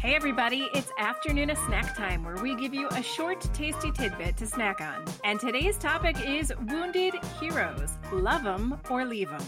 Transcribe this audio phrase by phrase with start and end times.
[0.00, 4.34] Hey, everybody, it's afternoon of snack time where we give you a short, tasty tidbit
[4.38, 5.04] to snack on.
[5.24, 7.98] And today's topic is wounded heroes.
[8.10, 9.44] Love them or leave them.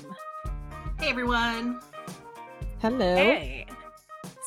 [0.98, 1.80] Hey, everyone.
[2.82, 3.16] Hello.
[3.16, 3.64] Hey.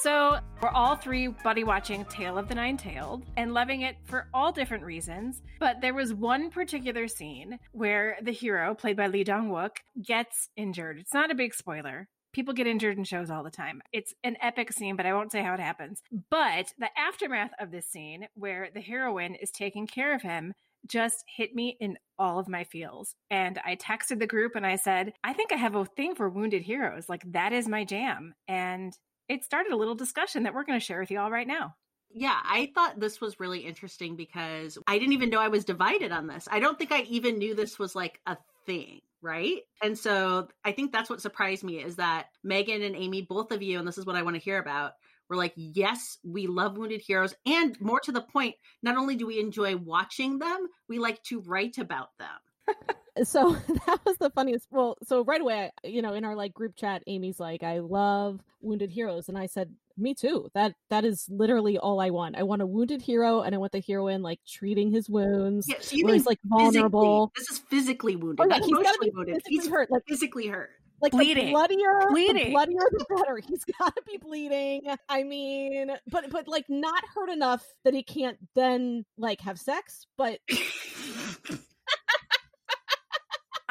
[0.04, 4.27] So, we're all three buddy watching Tale of the Nine Tailed and loving it for
[4.31, 5.41] all different reasons.
[5.59, 10.49] But there was one particular scene where the hero, played by Lee Dong Wook, gets
[10.55, 10.99] injured.
[10.99, 13.81] It's not a big spoiler, people get injured in shows all the time.
[13.93, 16.04] It's an epic scene, but I won't say how it happens.
[16.29, 20.54] But the aftermath of this scene, where the heroine is taking care of him,
[20.86, 23.15] just hit me in all of my feels.
[23.32, 26.29] And I texted the group and I said, I think I have a thing for
[26.29, 27.07] wounded heroes.
[27.07, 28.36] Like, that is my jam.
[28.49, 28.93] And
[29.29, 31.75] it started a little discussion that we're going to share with you all right now.
[32.11, 36.11] Yeah, I thought this was really interesting because I didn't even know I was divided
[36.11, 36.49] on this.
[36.52, 39.61] I don't think I even knew this was like a thing right?
[39.81, 43.61] And so I think that's what surprised me is that Megan and Amy, both of
[43.61, 44.94] you, and this is what I want to hear about,
[45.30, 47.33] were like, yes, we love Wounded Heroes.
[47.45, 51.41] And more to the point, not only do we enjoy watching them, we like to
[51.41, 52.75] write about them.
[53.23, 53.52] so
[53.88, 54.67] that was the funniest.
[54.71, 58.41] Well, so right away, you know, in our like group chat, Amy's like, I love
[58.61, 59.30] Wounded Heroes.
[59.30, 60.49] And I said, me too.
[60.53, 62.38] That that is literally all I want.
[62.38, 65.65] I want a wounded hero, and I want the heroine like treating his wounds.
[65.67, 67.31] Yeah, so you he's like vulnerable.
[67.35, 68.45] This is physically wounded.
[68.45, 69.41] Oh, yeah, he's emotionally wounded.
[69.47, 70.69] He's hurt, like physically hurt.
[71.02, 71.47] Like bleeding.
[71.47, 72.45] the bloodier, bleeding.
[72.45, 73.37] The bloodier the better.
[73.37, 74.83] He's got to be bleeding.
[75.09, 80.07] I mean, but but like not hurt enough that he can't then like have sex,
[80.17, 80.39] but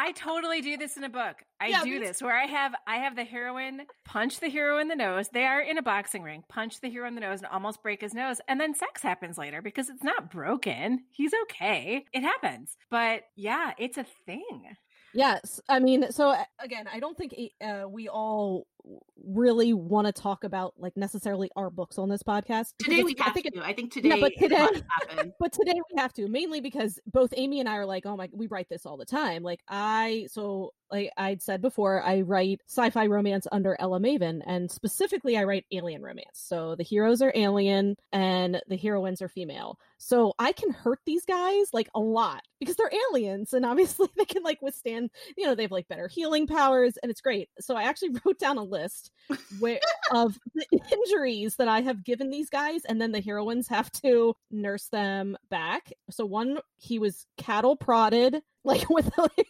[0.04, 1.36] I totally do this in a book.
[1.58, 4.88] I yeah, do this where I have I have the heroine punch the hero in
[4.88, 5.30] the nose.
[5.32, 6.44] They are in a boxing ring.
[6.46, 9.38] Punch the hero in the nose and almost break his nose, and then sex happens
[9.38, 11.04] later because it's not broken.
[11.10, 12.04] He's okay.
[12.12, 12.76] It happens.
[12.90, 14.76] But yeah, it's a thing.
[15.14, 18.66] Yes, I mean, so again, I don't think uh, we all
[19.26, 22.72] really want to talk about like necessarily our books on this podcast.
[22.78, 23.60] Today we have I think to.
[23.60, 24.68] It, I think today, yeah, but today,
[25.40, 28.28] but today we have to mainly because both Amy and I are like, oh my,
[28.32, 29.42] we write this all the time.
[29.42, 34.70] Like I, so like I'd said before, I write sci-fi romance under Ella Maven, and
[34.70, 36.34] specifically, I write alien romance.
[36.34, 39.78] So the heroes are alien and the heroines are female.
[39.98, 44.24] So I can hurt these guys like a lot because they're aliens, and obviously they
[44.24, 45.10] can like withstand.
[45.36, 47.48] You know, they have like better healing powers, and it's great.
[47.60, 49.10] So I actually wrote down a list
[49.58, 49.80] where
[50.12, 54.34] of the injuries that I have given these guys, and then the heroines have to
[54.50, 55.92] nurse them back.
[56.10, 59.48] So one, he was cattle prodded, like with like,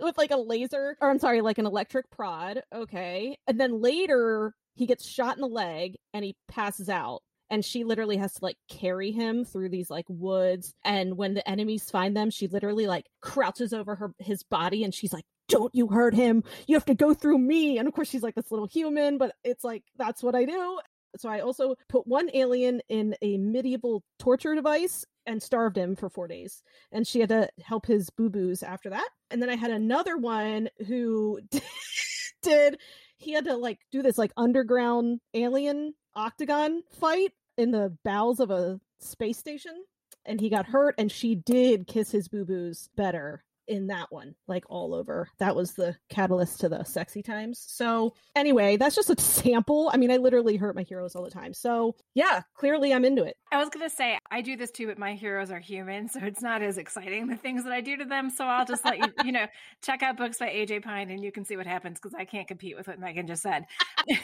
[0.00, 2.62] with like a laser, or I'm sorry, like an electric prod.
[2.72, 7.64] Okay, and then later he gets shot in the leg and he passes out and
[7.64, 11.90] she literally has to like carry him through these like woods and when the enemies
[11.90, 15.88] find them she literally like crouches over her his body and she's like don't you
[15.88, 16.44] hurt him.
[16.66, 17.78] You have to go through me.
[17.78, 20.78] And of course, she's like this little human, but it's like, that's what I do.
[21.16, 26.08] So I also put one alien in a medieval torture device and starved him for
[26.10, 26.62] four days.
[26.92, 29.08] And she had to help his boo boos after that.
[29.30, 31.40] And then I had another one who
[32.42, 32.78] did,
[33.16, 38.50] he had to like do this like underground alien octagon fight in the bowels of
[38.50, 39.84] a space station.
[40.24, 44.34] And he got hurt, and she did kiss his boo boos better in that one,
[44.46, 45.28] like all over.
[45.38, 47.64] That was the catalyst to the sexy times.
[47.68, 49.90] So, anyway, that's just a sample.
[49.92, 51.52] I mean, I literally hurt my heroes all the time.
[51.54, 53.36] So, yeah, clearly I'm into it.
[53.52, 56.08] I was going to say, I do this too, but my heroes are human.
[56.08, 58.30] So, it's not as exciting the things that I do to them.
[58.30, 59.46] So, I'll just let you, you know,
[59.82, 62.48] check out books by AJ Pine and you can see what happens because I can't
[62.48, 63.64] compete with what Megan just said.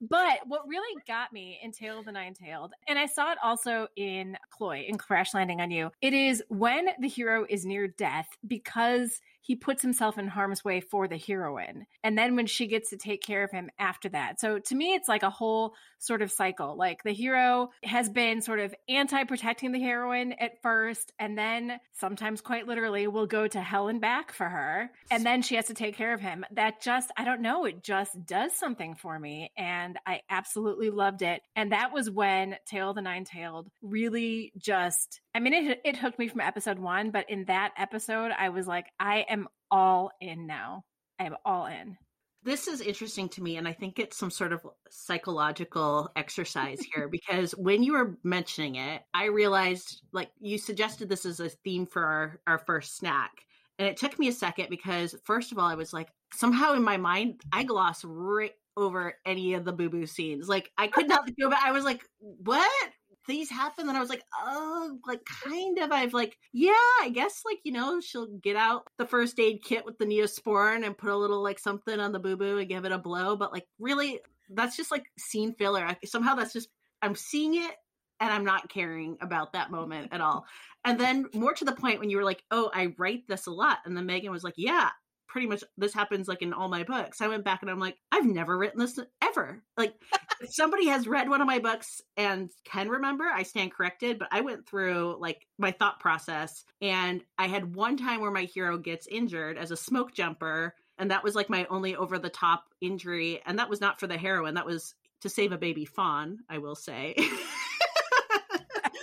[0.00, 3.38] but what really got me in Tale of the Nine Tailed, and I saw it
[3.42, 7.88] also in Cloy, in Crash Landing on You, it is when the hero is near
[7.88, 11.86] death because he puts himself in harm's way for the heroine.
[12.02, 14.40] And then when she gets to take care of him after that.
[14.40, 16.76] So to me, it's like a whole sort of cycle.
[16.76, 21.78] Like the hero has been sort of anti protecting the heroine at first, and then
[21.92, 24.90] sometimes quite literally will go to hell and back for her.
[25.10, 26.44] And then she has to take care of him.
[26.52, 29.52] That just, I don't know, it just does something for me.
[29.56, 31.42] And I absolutely loved it.
[31.56, 35.96] And that was when Tale of the Nine Tailed really just I mean, it it
[35.96, 40.10] hooked me from episode one, but in that episode, I was like, I am all
[40.20, 40.84] in now.
[41.18, 41.96] I am all in.
[42.42, 47.08] This is interesting to me, and I think it's some sort of psychological exercise here
[47.12, 51.86] because when you were mentioning it, I realized like you suggested this as a theme
[51.86, 53.30] for our, our first snack.
[53.78, 56.82] And it took me a second because, first of all, I was like, somehow in
[56.82, 60.48] my mind, I gloss right over any of the boo boo scenes.
[60.48, 61.62] Like, I could not go back.
[61.64, 62.90] I was like, what?
[63.30, 66.72] These happen and i was like oh like kind of i've like yeah
[67.02, 70.84] i guess like you know she'll get out the first aid kit with the neosporin
[70.84, 73.36] and put a little like something on the boo boo and give it a blow
[73.36, 76.68] but like really that's just like scene filler I, somehow that's just
[77.02, 77.74] I'm seeing it
[78.20, 80.44] and I'm not caring about that moment at all.
[80.84, 83.50] And then more to the point when you were like, "Oh, I write this a
[83.50, 84.90] lot," and then Megan was like, "Yeah,
[85.30, 87.96] pretty much this happens like in all my books." I went back and I'm like,
[88.12, 89.94] "I've never written this ever." Like,
[90.40, 94.18] if somebody has read one of my books and can remember, I stand corrected.
[94.18, 98.44] But I went through like my thought process, and I had one time where my
[98.44, 100.74] hero gets injured as a smoke jumper.
[100.98, 103.40] And that was like my only over the top injury.
[103.46, 104.54] And that was not for the heroine.
[104.54, 107.14] That was to save a baby fawn, I will say.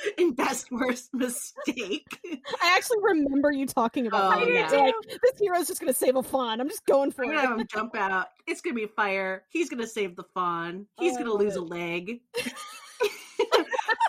[0.18, 2.06] in best worst mistake.
[2.62, 4.72] I actually remember you talking about Oh, that.
[4.72, 4.80] yeah.
[4.80, 6.60] Like, this hero's just gonna save a fawn.
[6.62, 7.36] I'm just going for I'm it.
[7.36, 8.28] gonna have him jump out.
[8.46, 9.44] It's gonna be fire.
[9.50, 10.86] He's gonna save the fawn.
[11.00, 11.60] He's Oh, gonna lose it.
[11.62, 12.22] a leg.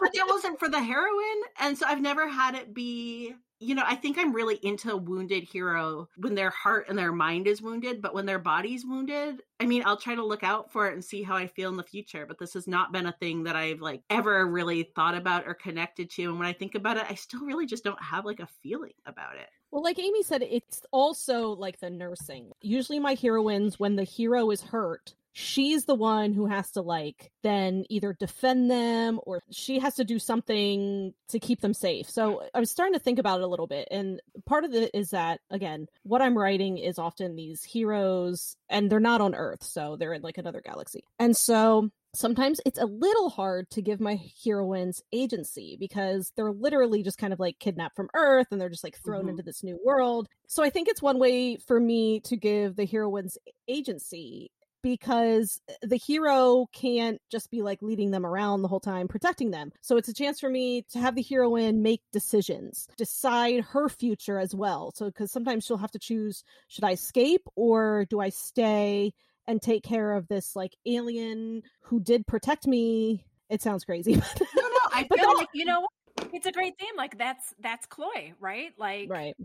[0.00, 3.34] but that wasn't for the heroine, and so I've never had it be.
[3.60, 7.48] You know, I think I'm really into wounded hero when their heart and their mind
[7.48, 10.88] is wounded, but when their body's wounded, I mean, I'll try to look out for
[10.88, 12.24] it and see how I feel in the future.
[12.24, 15.54] But this has not been a thing that I've like ever really thought about or
[15.54, 16.24] connected to.
[16.24, 18.94] And when I think about it, I still really just don't have like a feeling
[19.06, 19.48] about it.
[19.70, 22.52] Well, like Amy said, it's also like the nursing.
[22.60, 27.30] Usually, my heroines, when the hero is hurt, she's the one who has to like
[27.42, 32.08] then either defend them or she has to do something to keep them safe.
[32.10, 33.86] So I was starting to think about it a little bit.
[33.90, 38.90] And part of it is that, again, what I'm writing is often these heroes and
[38.90, 39.62] they're not on Earth.
[39.62, 41.04] So they're in like another galaxy.
[41.18, 47.02] And so sometimes it's a little hard to give my heroines agency because they're literally
[47.02, 49.30] just kind of like kidnapped from Earth and they're just like thrown Mhm.
[49.30, 50.26] into this new world.
[50.48, 53.36] So I think it's one way for me to give the heroines
[53.68, 54.50] agency
[54.88, 59.50] because eh, the hero can't just be like leading them around the whole time protecting
[59.50, 59.70] them.
[59.82, 64.38] So it's a chance for me to have the heroine make decisions, decide her future
[64.38, 64.92] as well.
[64.94, 69.12] So cuz sometimes she'll have to choose should I escape or do I stay
[69.46, 73.24] and take care of this like alien who did protect me?
[73.50, 74.14] It sounds crazy.
[74.54, 76.30] No, no, I feel like you know, what?
[76.32, 76.96] it's a great theme.
[76.96, 78.72] Like that's that's Cloy, right?
[78.78, 79.36] Like right.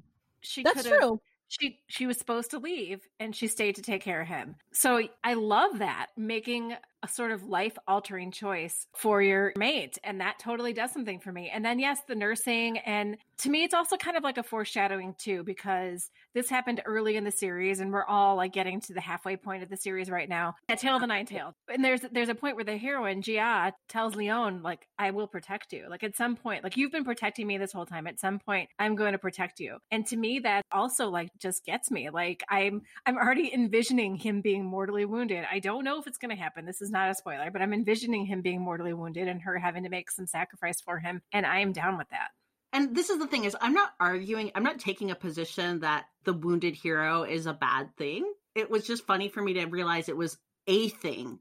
[0.42, 1.20] she That's true.
[1.60, 4.56] She she was supposed to leave and she stayed to take care of him.
[4.74, 10.22] So I love that making a sort of life altering choice for your mate and
[10.22, 11.52] that totally does something for me.
[11.54, 15.16] And then yes, the nursing and to me it's also kind of like a foreshadowing
[15.18, 19.02] too because this happened early in the series and we're all like getting to the
[19.02, 20.56] halfway point of the series right now.
[20.70, 21.54] At Tale of the Nine Tails.
[21.68, 25.28] And there's there's a point where the heroine Ji-ah tells Lee Yeon like I will
[25.28, 25.88] protect you.
[25.90, 28.08] Like at some point like you've been protecting me this whole time.
[28.08, 29.78] At some point I'm going to protect you.
[29.92, 32.10] And to me that also like just gets me.
[32.10, 35.46] Like I'm I'm already envisioning him being mortally wounded.
[35.52, 36.66] I don't know if it's going to happen.
[36.66, 39.84] This is not a spoiler, but I'm envisioning him being mortally wounded and her having
[39.84, 42.30] to make some sacrifice for him and I am down with that.
[42.72, 46.06] and this is the thing is i'm not arguing i'm not taking a position that
[46.24, 48.24] the wounded hero is a bad thing
[48.56, 50.38] it was just funny for me to realize it was
[50.68, 51.38] a thing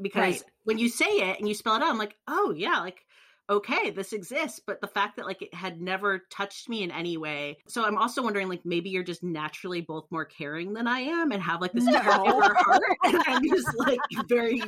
[0.00, 0.42] because Right.
[0.64, 3.04] when you say it and you spell it out i'm like oh yeah like
[3.50, 7.16] okay this exists but the fact that like it had never touched me in any
[7.16, 11.00] way so i'm also wondering like maybe you're just naturally both more caring than i
[11.00, 11.98] am and have like this No.
[12.00, 13.98] caregiver heart and i'm just like
[14.28, 14.62] very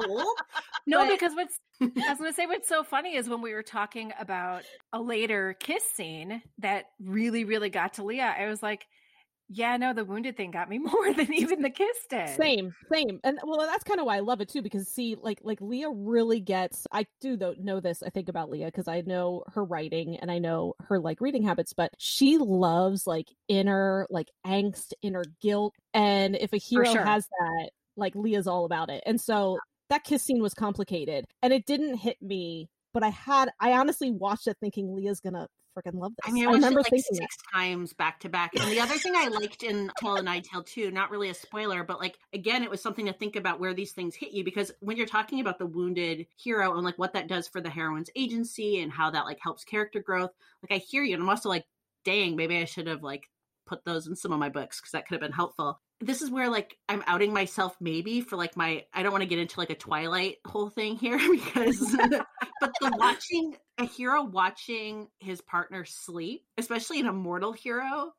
[0.00, 0.24] cool
[0.86, 3.54] No, But- because what's I was going to say what's so funny is when we
[3.54, 8.34] were talking about a later kiss scene that really, really got to Leah.
[8.38, 8.86] I was like,
[9.52, 12.28] yeah, no, the wounded thing got me more than even the kiss did.
[12.36, 14.62] Same, same, and well, that's kind of why I love it too.
[14.62, 16.86] Because see, like, like Leah really gets.
[16.92, 18.02] I do though know this.
[18.02, 21.42] I think about Leah because I know her writing and I know her like reading
[21.42, 21.72] habits.
[21.72, 27.04] But she loves like inner like angst, inner guilt, and if a hero sure.
[27.04, 29.02] has that, like Leah's all about it.
[29.04, 32.68] And so that kiss scene was complicated, and it didn't hit me.
[32.92, 36.30] But I had, I honestly watched it thinking Leah's gonna freaking love this.
[36.30, 38.52] I mean, I watched it like six times back to back.
[38.54, 41.34] And the other thing I liked in Tale and Nine Tailed too, not really a
[41.34, 44.44] spoiler, but like again, it was something to think about where these things hit you
[44.44, 47.70] because when you're talking about the wounded hero and like what that does for the
[47.70, 51.28] heroine's agency and how that like helps character growth, like I hear you, and I'm
[51.28, 51.66] also like,
[52.04, 53.28] dang, maybe I should have like
[53.66, 55.80] put those in some of my books because that could have been helpful.
[56.00, 59.28] This is where like I'm outing myself maybe for like my I don't want to
[59.28, 61.94] get into like a Twilight whole thing here because
[62.60, 68.14] but the watching a hero watching his partner sleep, especially an immortal hero,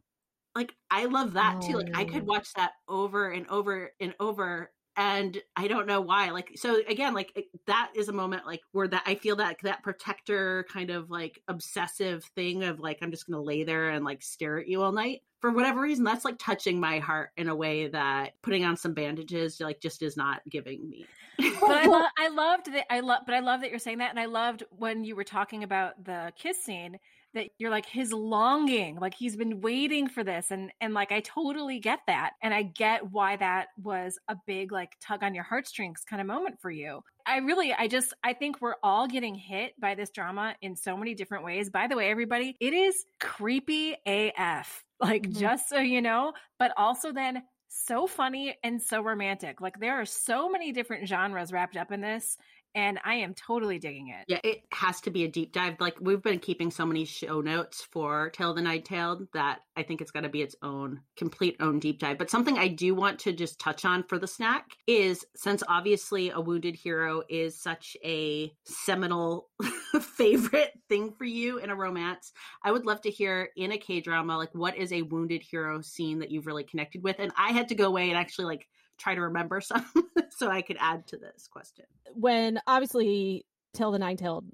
[0.55, 1.77] like I love that too.
[1.77, 2.25] Like I could Oh.
[2.25, 6.31] watch that over and over and over and I don't know why.
[6.31, 9.83] Like so again, like that is a moment like where that I feel that that
[9.83, 14.03] protector kind of like obsessive thing of like I'm just going to lay there and
[14.03, 15.21] like stare at you all night.
[15.39, 18.93] For whatever reason, that's like touching my heart in a way that putting on some
[18.93, 21.05] bandages like just is not giving me.
[21.39, 22.91] but I, lo- I loved that.
[22.91, 25.23] I love, but I love that you're saying that, and I loved when you were
[25.23, 26.99] talking about the kiss scene
[27.33, 30.51] that you're like his longing, like he's been waiting for this.
[30.51, 32.31] And, and like, I totally get that.
[32.41, 36.27] And I get why that was a big, like, tug on your heartstrings kind of
[36.27, 37.03] moment for you.
[37.25, 40.97] I really, I just, I think we're all getting hit by this drama in so
[40.97, 41.69] many different ways.
[41.69, 44.83] By the way, everybody, it is creepy AF.
[44.99, 45.39] Like, mm-hmm.
[45.39, 49.61] just so you know, but also then so funny and so romantic.
[49.61, 52.37] Like there are so many different genres wrapped up in this
[52.75, 54.25] and I am totally digging it.
[54.27, 55.75] Yeah, it has to be a deep dive.
[55.79, 59.59] Like we've been keeping so many show notes for Tale of the Nine Tailed that
[59.75, 62.17] I think it's got to be its own complete own deep dive.
[62.17, 66.29] But something I do want to just touch on for the snack is since obviously
[66.29, 69.49] a wounded hero is such a seminal
[70.01, 72.31] favorite thing for you in a romance,
[72.63, 75.81] I would love to hear in a K drama like what is a wounded hero
[75.81, 77.17] scene that you've really connected with.
[77.19, 78.67] And I had to go away and actually like
[79.01, 79.85] try to remember some
[80.29, 81.85] so I could add to this question.
[82.13, 84.45] When obviously Tale the Nine Tailed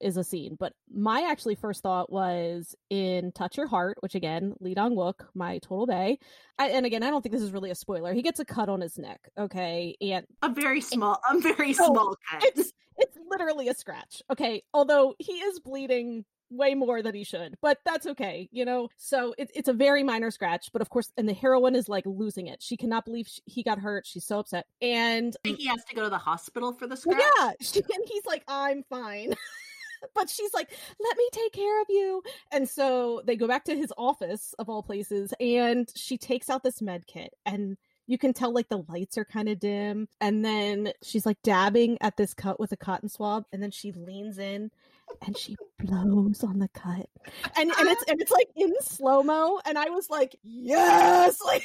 [0.00, 4.54] is a scene, but my actually first thought was in Touch Your Heart, which again,
[4.60, 6.18] Lee Dong Wook, my total bay.
[6.56, 8.14] I, and again, I don't think this is really a spoiler.
[8.14, 12.16] He gets a cut on his neck, okay, and a very small, a very small
[12.30, 12.44] cut.
[12.44, 14.62] It's it's literally a scratch, okay.
[14.72, 18.88] Although he is bleeding way more than he should, but that's okay, you know?
[18.96, 22.04] So it, it's a very minor scratch, but of course, and the heroine is like
[22.06, 22.62] losing it.
[22.62, 24.06] She cannot believe she, he got hurt.
[24.06, 24.66] She's so upset.
[24.80, 27.22] And he has to go to the hospital for the scratch.
[27.38, 27.52] Yeah.
[27.60, 29.34] She, and he's like, I'm fine.
[30.14, 32.22] but she's like, let me take care of you.
[32.52, 36.62] And so they go back to his office of all places, and she takes out
[36.62, 37.76] this med kit and
[38.08, 41.98] you can tell like the lights are kind of dim and then she's like dabbing
[42.00, 44.70] at this cut with a cotton swab and then she leans in
[45.26, 47.08] and she blows on the cut
[47.56, 51.62] and and it's and it's like in slow mo and i was like yes like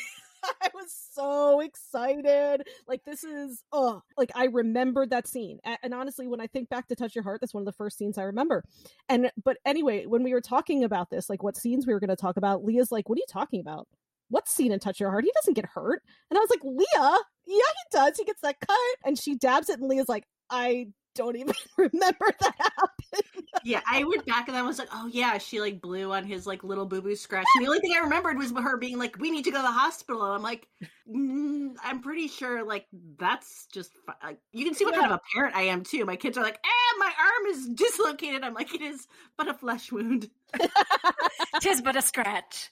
[0.62, 2.68] I was so excited.
[2.88, 5.60] Like this is oh, like I remembered that scene.
[5.82, 7.98] And honestly, when I think back to Touch Your Heart, that's one of the first
[7.98, 8.64] scenes I remember.
[9.10, 12.10] And but anyway, when we were talking about this, like what scenes we were going
[12.10, 13.88] to talk about, Leah's like, "What are you talking about?
[14.30, 15.26] What scene in Touch Your Heart?
[15.26, 18.18] He doesn't get hurt." And I was like, "Leah, yeah, he does.
[18.18, 22.34] He gets that cut." And she dabs it, and Leah's like, "I don't even remember
[22.42, 23.48] that happened.
[23.64, 26.48] yeah, I went back and I was like, oh yeah, she like blew on his
[26.48, 27.46] like little boo boo scratch.
[27.56, 29.64] And the only thing I remembered was her being like, we need to go to
[29.64, 30.24] the hospital.
[30.26, 30.68] And I'm like,
[31.10, 32.86] mm, I'm pretty sure like
[33.18, 33.92] that's just
[34.24, 35.02] like, you can see what yeah.
[35.02, 36.06] kind of a parent I am too.
[36.06, 38.44] My kids are like, eh, my arm is dislocated.
[38.44, 40.30] I'm like, it is but a flesh wound.
[41.62, 42.70] Tis but a scratch.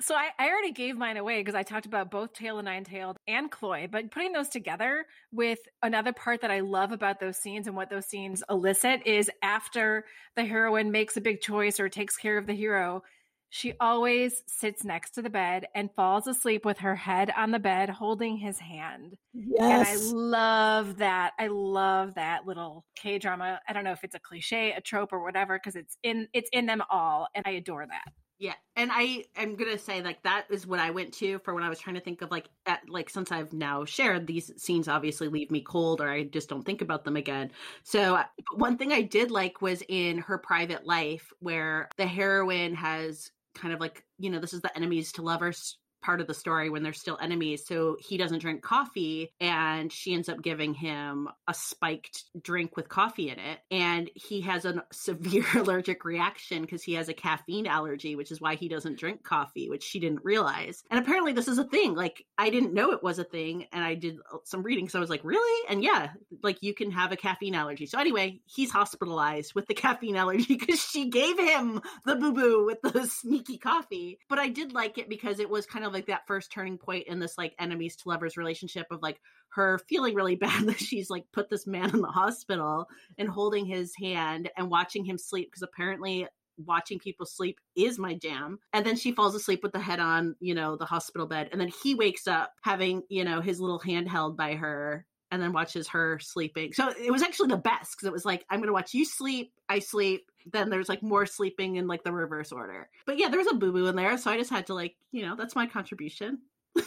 [0.00, 2.84] So I, I already gave mine away because I talked about both Tale and Nine
[2.84, 7.38] Tailed and Cloy, but putting those together with another part that I love about those
[7.38, 11.88] scenes and what those scenes elicit is after the heroine makes a big choice or
[11.88, 13.02] takes care of the hero,
[13.48, 17.58] she always sits next to the bed and falls asleep with her head on the
[17.58, 19.16] bed holding his hand.
[19.32, 19.88] Yes.
[19.88, 21.32] And I love that.
[21.38, 23.60] I love that little K drama.
[23.66, 26.50] I don't know if it's a cliche, a trope or whatever cuz it's in it's
[26.52, 28.12] in them all and I adore that.
[28.38, 31.62] Yeah, and I am gonna say like that is what I went to for when
[31.64, 34.88] I was trying to think of like at, like since I've now shared these scenes,
[34.88, 37.50] obviously leave me cold or I just don't think about them again.
[37.82, 38.24] So uh,
[38.54, 43.72] one thing I did like was in her private life where the heroine has kind
[43.72, 46.82] of like you know this is the enemies to lovers part of the story when
[46.82, 47.66] they're still enemies.
[47.66, 52.88] So he doesn't drink coffee and she ends up giving him a spiked drink with
[52.88, 53.58] coffee in it.
[53.70, 58.40] And he has a severe allergic reaction because he has a caffeine allergy, which is
[58.40, 60.82] why he doesn't drink coffee, which she didn't realize.
[60.90, 61.94] And apparently, this is a thing.
[61.94, 63.66] Like, I didn't know it was a thing.
[63.72, 64.88] And I did uh, some reading.
[64.88, 65.68] So I was like, really?
[65.68, 66.10] And yeah,
[66.42, 67.86] like you can have a caffeine allergy.
[67.86, 72.64] So anyway, he's hospitalized with the caffeine allergy because she gave him the boo boo
[72.66, 74.18] with the sneaky coffee.
[74.28, 77.06] But I did like it because it was kind of like that first turning point
[77.06, 81.10] in this like enemies to lovers relationship of like her feeling really bad that she's
[81.10, 82.88] like put this man in the hospital
[83.18, 86.26] and holding his hand and watching him sleep because apparently
[86.58, 88.58] watching people sleep is my jam.
[88.72, 91.50] And then she falls asleep with the head on, you know, the hospital bed.
[91.52, 95.42] And then he wakes up having, you know, his little hand held by her and
[95.42, 96.72] then watches her sleeping.
[96.72, 99.04] So it was actually the best because it was like, I'm going to watch you
[99.04, 102.88] sleep, I sleep, then there's like more sleeping in like the reverse order.
[103.04, 104.96] But yeah, there was a boo boo in there, so I just had to like,
[105.12, 106.38] you know, that's my contribution.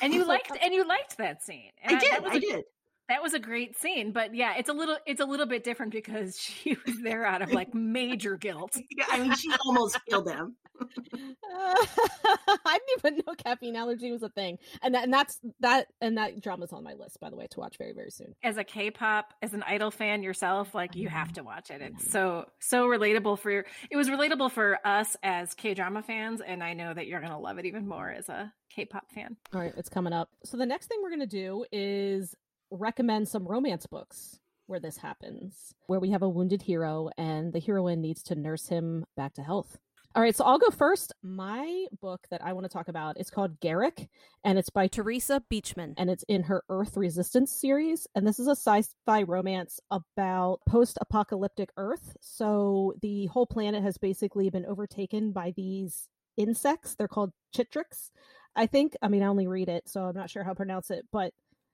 [0.02, 1.70] And you liked and you liked that scene.
[1.84, 2.26] And I, did.
[2.26, 2.64] I a, did.
[3.10, 5.92] That was a great scene, but yeah, it's a little it's a little bit different
[5.92, 8.78] because she was there out of like major guilt.
[8.98, 10.58] Yeah, I mean, she almost killed him.
[10.82, 10.86] uh,
[11.16, 16.18] I didn't even know caffeine allergy was a thing, and that, and that's that and
[16.18, 18.36] that drama's on my list, by the way, to watch very very soon.
[18.44, 21.82] As a K-pop, as an idol fan yourself, like you have to watch it.
[21.82, 23.66] It's so so relatable for your.
[23.90, 27.40] It was relatable for us as K drama fans, and I know that you're gonna
[27.40, 29.38] love it even more as a K-pop fan.
[29.54, 30.30] All right, it's coming up.
[30.44, 32.36] So the next thing we're gonna do is
[32.72, 37.60] recommend some romance books where this happens, where we have a wounded hero and the
[37.60, 39.80] heroine needs to nurse him back to health.
[40.16, 41.14] All right, so I'll go first.
[41.22, 44.10] My book that I want to talk about is called Garrick,
[44.44, 45.94] and it's by Teresa Beachman.
[45.98, 48.08] and it's in her Earth Resistance series.
[48.16, 52.18] And this is a sci-fi romance about post-apocalyptic Earth.
[52.22, 56.96] So the whole planet has basically been overtaken by these insects.
[56.96, 58.10] They're called chitrix.
[58.56, 58.96] I think.
[59.04, 61.34] I mean, I only read it, so I'm not sure how to pronounce it, but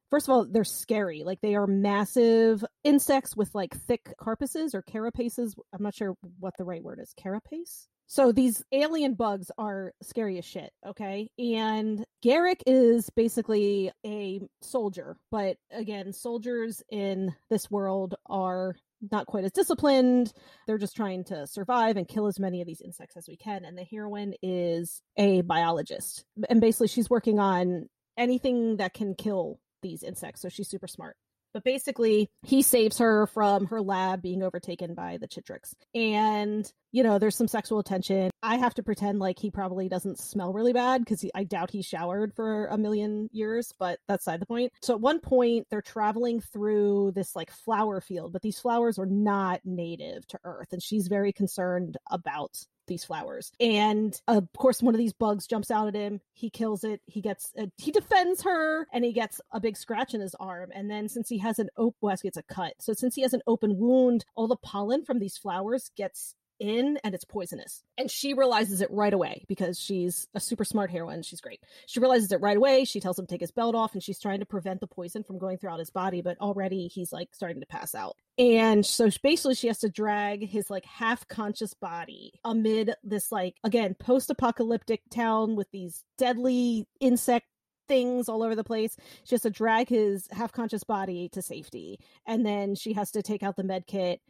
[0.09, 1.23] first of all, they're scary.
[1.23, 5.53] Like they are massive insects with like thick carapaces or carapaces.
[5.73, 7.13] I'm not sure what the right word is.
[7.17, 7.87] Carapace?
[8.07, 11.27] So these alien bugs are scary as shit, okay?
[11.39, 18.75] And Garrick is basically a soldier, but again, soldiers in this world are
[19.11, 20.31] not quite as disciplined.
[20.67, 23.65] They're just trying to survive and kill as many of these insects as we can.
[23.65, 26.25] And the heroine is a biologist.
[26.49, 30.41] And basically, she's working on anything that can kill these insects.
[30.41, 31.15] So she's super smart.
[31.53, 35.73] But basically, he saves her from her lab being overtaken by the Chitrix.
[35.93, 38.29] And, you know, there's some sexual tension.
[38.43, 41.81] I have to pretend like he probably doesn't smell really bad because I doubt he
[41.81, 44.73] showered for a million years, but that's side the point.
[44.81, 49.05] So at one point, they're traveling through this like flower field, but these flowers are
[49.05, 50.73] not native to Earth.
[50.73, 52.51] And she's very concerned about
[52.87, 53.51] these flowers.
[53.59, 56.21] And of course, one of these bugs jumps out at him.
[56.33, 57.01] He kills it.
[57.05, 60.71] He gets, uh, he defends her, and he gets a big scratch in his arm.
[60.73, 62.73] And then since he has an open, well, gets a cut.
[62.79, 66.97] So since he has an open wound, all the pollen from these flowers gets in
[67.03, 67.83] and it's poisonous.
[67.97, 71.23] And she realizes it right away because she's a super smart heroine.
[71.23, 71.61] She's great.
[71.87, 72.85] She realizes it right away.
[72.85, 75.23] She tells him to take his belt off and she's trying to prevent the poison
[75.23, 78.15] from going throughout his body, but already he's like starting to pass out.
[78.37, 83.55] And so basically she has to drag his like half conscious body amid this like
[83.63, 87.47] again post-apocalyptic town with these deadly insect
[87.87, 88.97] things all over the place.
[89.23, 91.99] She has to drag his half conscious body to safety.
[92.25, 94.21] And then she has to take out the med kit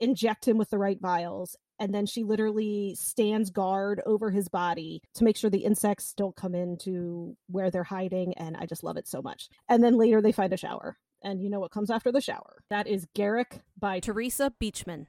[0.00, 5.02] inject him with the right vials and then she literally stands guard over his body
[5.14, 8.96] to make sure the insects don't come into where they're hiding and i just love
[8.96, 11.90] it so much and then later they find a shower and you know what comes
[11.90, 15.06] after the shower that is garrick by Teresa Beachman.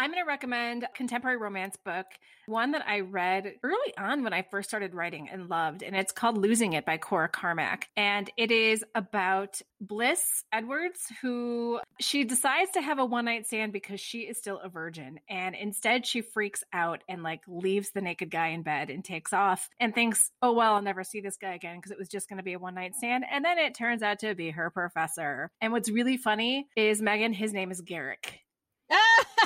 [0.00, 2.06] I'm going to recommend a contemporary romance book,
[2.46, 6.12] one that I read early on when I first started writing and loved, and it's
[6.12, 7.88] called Losing It by Cora Carmack.
[7.96, 13.72] And it is about Bliss Edwards, who she decides to have a one night stand
[13.72, 15.18] because she is still a virgin.
[15.28, 19.32] And instead, she freaks out and like leaves the naked guy in bed and takes
[19.32, 22.28] off and thinks, oh, well, I'll never see this guy again because it was just
[22.28, 23.24] going to be a one night stand.
[23.28, 25.50] And then it turns out to be her professor.
[25.60, 28.42] And what's really funny is Megan, his name is Garrick.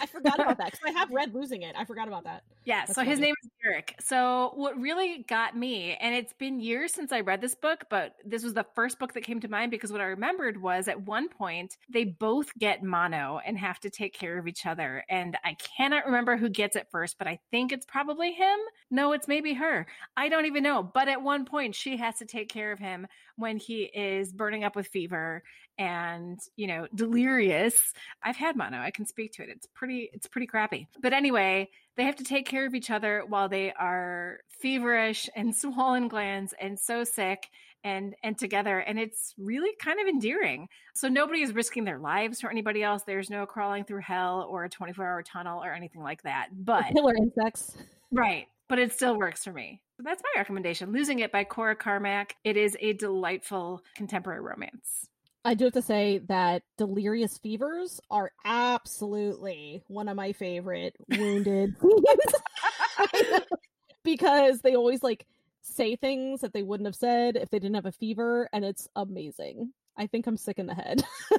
[0.00, 1.74] I forgot about that because I have read losing it.
[1.76, 2.42] I forgot about that.
[2.64, 3.94] Yeah, That's so his name is Garrick.
[4.00, 8.16] So what really got me, and it's been years since I read this book, but
[8.24, 11.06] this was the first book that came to mind because what I remembered was at
[11.06, 15.04] one point they both get mono and have to take care of each other.
[15.08, 18.58] And I cannot remember who gets it first, but I think it's probably him.
[18.90, 19.86] No, it's maybe her.
[20.16, 20.82] I don't even know.
[20.82, 24.64] But at one point she has to take care of him when he is burning
[24.64, 25.42] up with fever
[25.78, 27.92] and you know delirious
[28.24, 31.68] i've had mono i can speak to it it's pretty it's pretty crappy but anyway
[31.96, 36.52] they have to take care of each other while they are feverish and swollen glands
[36.60, 37.48] and so sick
[37.84, 42.40] and and together and it's really kind of endearing so nobody is risking their lives
[42.40, 46.02] for anybody else there's no crawling through hell or a 24 hour tunnel or anything
[46.02, 47.76] like that but Killer insects.
[48.10, 48.46] Right.
[48.68, 49.80] But it still works for me.
[49.96, 50.92] So that's my recommendation.
[50.92, 52.32] Losing It by Cora Carmack.
[52.44, 55.08] It is a delightful contemporary romance.
[55.44, 61.76] I do have to say that delirious fevers are absolutely one of my favorite wounded
[64.04, 65.26] because they always like
[65.62, 68.88] say things that they wouldn't have said if they didn't have a fever and it's
[68.96, 69.72] amazing.
[69.96, 71.02] I think I'm sick in the head.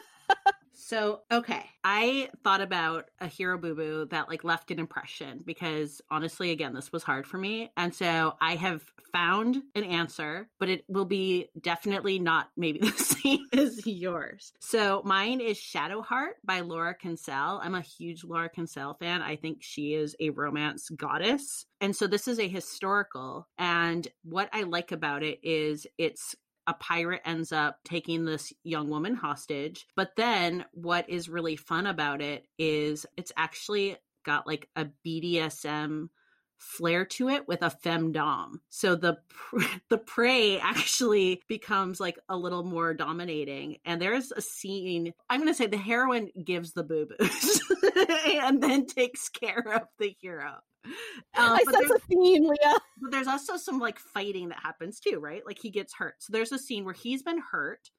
[0.90, 6.02] So, okay, I thought about a hero boo boo that like left an impression because
[6.10, 7.72] honestly, again, this was hard for me.
[7.78, 8.82] And so I have
[9.14, 14.52] found an answer, but it will be definitely not maybe the same as yours.
[14.62, 17.62] So mine is Shadowheart by Laura Kinsale.
[17.62, 19.22] I'm a huge Laura Kinsale fan.
[19.22, 21.68] I think she is a romance goddess.
[21.80, 23.48] And so this is a historical.
[23.60, 26.36] And what I like about it is it's
[26.70, 29.88] a pirate ends up taking this young woman hostage.
[29.96, 36.10] But then what is really fun about it is it's actually got like a BDSM
[36.60, 38.60] flair to it with a femdom.
[38.70, 39.18] So the
[39.90, 43.78] the prey actually becomes like a little more dominating.
[43.84, 45.14] And there's a scene.
[45.28, 47.62] I'm going to say the heroine gives the boo boos
[48.28, 50.58] and then takes care of the hero.
[51.38, 52.76] Um, I sense a theme, Leah.
[53.02, 55.46] but there's also some like fighting that happens too, right?
[55.46, 56.16] Like he gets hurt.
[56.20, 57.92] So there's a scene where he's been hurt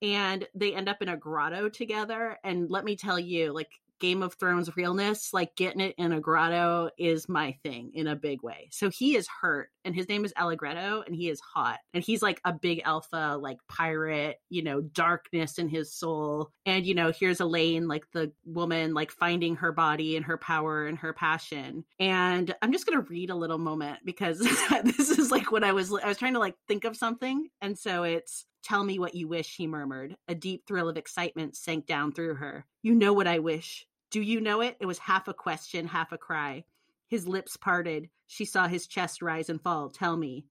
[0.00, 2.38] and they end up in a grotto together.
[2.44, 6.20] And let me tell you, like Game of Thrones realness, like getting it in a
[6.20, 8.68] grotto is my thing in a big way.
[8.70, 11.78] So he is hurt and his name is Allegreto and he is hot.
[11.94, 16.50] And he's like a big alpha, like pirate, you know, darkness in his soul.
[16.66, 20.86] And, you know, here's Elena, like the woman, like finding her body and her power
[20.86, 21.84] and her passion.
[21.98, 24.38] And I'm just going to read a little moment because
[24.84, 27.48] this is like what I was, I was trying to like think of something.
[27.60, 30.16] And so it's, Tell me what you wish, he murmured.
[30.26, 32.66] A deep thrill of excitement sank down through her.
[32.82, 33.86] You know what I wish.
[34.10, 34.76] Do you know it?
[34.80, 36.64] It was half a question, half a cry.
[37.08, 38.08] His lips parted.
[38.26, 39.90] She saw his chest rise and fall.
[39.90, 40.46] Tell me.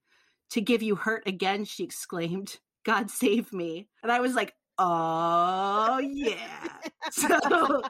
[0.51, 2.57] To give you hurt again, she exclaimed.
[2.85, 3.89] God save me.
[4.01, 6.69] And I was like, oh, yeah.
[7.11, 7.83] So,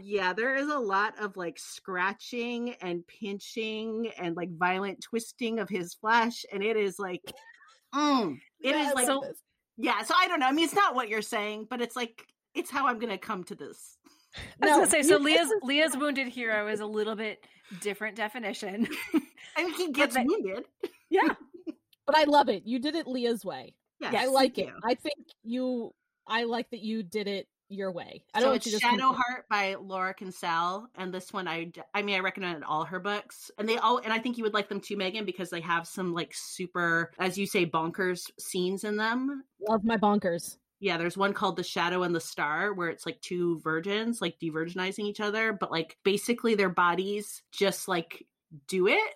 [0.00, 5.68] yeah, there is a lot of like scratching and pinching and like violent twisting of
[5.68, 6.44] his flesh.
[6.52, 7.22] And it is like,
[7.92, 9.24] mm, it yeah, is like, so,
[9.76, 10.02] yeah.
[10.02, 10.46] So I don't know.
[10.46, 13.18] I mean, it's not what you're saying, but it's like, it's how I'm going to
[13.18, 13.98] come to this.
[14.34, 15.16] I was no, gonna say so.
[15.16, 17.44] Leah's Leah's wounded hero is a little bit
[17.80, 18.88] different definition.
[19.56, 20.64] I mean, he gets wounded.
[21.10, 21.34] Yeah,
[22.06, 22.64] but I love it.
[22.66, 23.74] You did it Leah's way.
[24.00, 24.66] Yes, yeah, I like it.
[24.66, 24.80] You.
[24.84, 25.94] I think you.
[26.26, 28.24] I like that you did it your way.
[28.34, 32.16] I don't so it's Shadow Heart by Laura Kinsale, and this one I I mean
[32.16, 34.80] I recommend all her books, and they all and I think you would like them
[34.80, 39.44] too, Megan, because they have some like super, as you say, bonkers scenes in them.
[39.68, 40.56] Love my bonkers.
[40.80, 44.38] Yeah, there's one called The Shadow and the Star where it's like two virgins like
[44.38, 48.24] de-virginizing each other, but like basically their bodies just like
[48.68, 49.14] do it.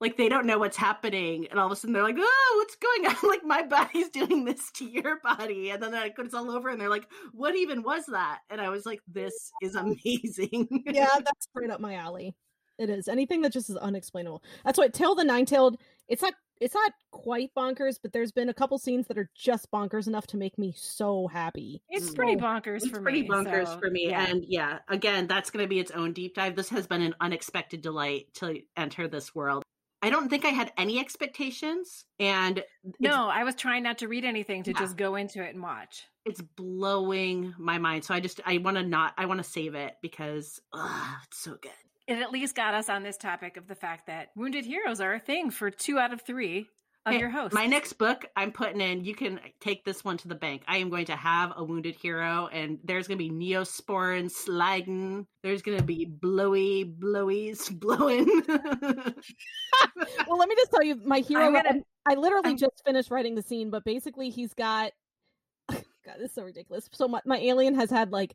[0.00, 2.76] Like they don't know what's happening and all of a sudden they're like oh what's
[2.76, 3.16] going on?
[3.28, 5.70] Like my body's doing this to your body.
[5.70, 8.40] And then like it's all over and they're like what even was that?
[8.50, 10.84] And i was like this is amazing.
[10.86, 12.34] Yeah that's right up my alley
[12.78, 15.76] it is anything that just is unexplainable that's why tail the nine-tailed
[16.08, 19.70] it's not it's not quite bonkers but there's been a couple scenes that are just
[19.70, 22.44] bonkers enough to make me so happy it's pretty mm-hmm.
[22.44, 24.26] bonkers it's for pretty me bonkers so, for me yeah.
[24.28, 27.14] and yeah again that's going to be its own deep dive this has been an
[27.20, 29.62] unexpected delight to enter this world
[30.00, 32.04] I don't think I had any expectations.
[32.20, 32.62] And
[33.00, 34.78] no, I was trying not to read anything to yeah.
[34.78, 36.06] just go into it and watch.
[36.24, 38.04] It's blowing my mind.
[38.04, 41.38] So I just, I want to not, I want to save it because ugh, it's
[41.38, 41.72] so good.
[42.08, 45.12] It at least got us on this topic of the fact that wounded heroes are
[45.12, 46.66] a thing for two out of three
[47.04, 47.54] of your hosts.
[47.54, 49.04] My next book, I'm putting in.
[49.04, 50.62] You can take this one to the bank.
[50.66, 55.26] I am going to have a wounded hero, and there's going to be Neosporin sliding.
[55.42, 58.26] There's going to be blowy, blowies blowing.
[58.46, 61.52] well, let me just tell you, my hero.
[61.52, 64.92] Gonna, I literally I'm, just finished writing the scene, but basically, he's got.
[65.68, 66.88] God, this is so ridiculous.
[66.92, 68.34] So my, my alien has had like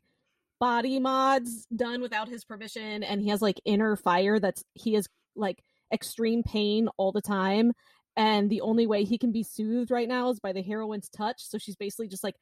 [0.60, 5.08] body mods done without his permission, and he has like inner fire that's he is
[5.36, 5.62] like
[5.92, 7.72] extreme pain all the time
[8.16, 11.36] and the only way he can be soothed right now is by the heroine's touch
[11.38, 12.36] so she's basically just like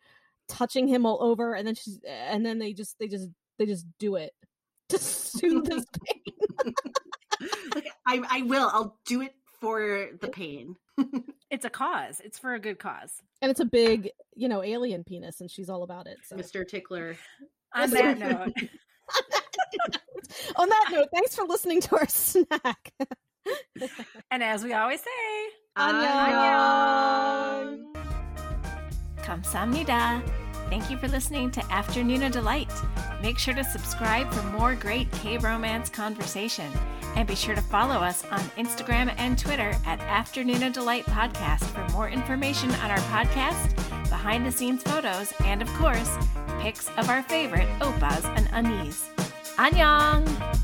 [0.49, 3.87] touching him all over and then she's and then they just they just they just
[3.99, 4.33] do it
[4.89, 6.75] to soothe his pain.
[7.75, 10.77] Like I, I will i'll do it for the pain.
[11.51, 13.21] It's a cause it's for a good cause.
[13.43, 16.35] And it's a big you know alien penis and she's all about it so.
[16.35, 17.15] mr tickler
[17.75, 18.53] on that note.
[20.57, 22.93] on that note, thanks for listening to our snack.
[24.31, 25.11] and as we always say,
[25.77, 27.83] annyeong.
[29.23, 30.23] Kamsamnida.
[30.69, 32.73] Thank you for listening to Afternoon of Delight.
[33.21, 36.73] Make sure to subscribe for more great K romance conversation,
[37.15, 41.65] and be sure to follow us on Instagram and Twitter at Afternoon of Delight Podcast
[41.65, 43.77] for more information on our podcast,
[44.09, 46.17] behind the scenes photos, and of course
[46.63, 49.11] pics of our favorite opas and anis.
[49.59, 50.62] Annyeong!